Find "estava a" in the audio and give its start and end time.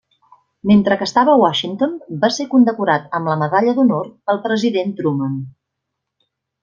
1.09-1.41